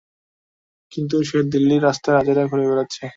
[0.91, 3.03] কিন্তু সে দিল্লীর রাস্তায় আজাইরা ঘুরে বেরোচ্ছে।